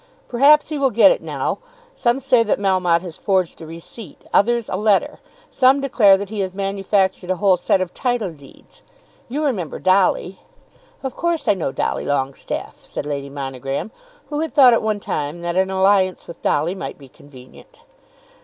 [0.27, 1.59] "Perhaps he will get it now.
[1.93, 5.19] Some say that Melmotte has forged a receipt, others a letter.
[5.51, 8.81] Some declare that he has manufactured a whole set of title deeds.
[9.29, 10.39] You remember Dolly?"
[11.03, 13.91] "Of course I know Dolly Longestaffe," said Lady Monogram,
[14.31, 17.81] who had thought at one time that an alliance with Dolly might be convenient.